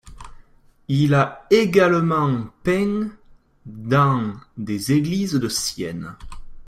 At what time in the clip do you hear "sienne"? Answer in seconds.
5.47-6.15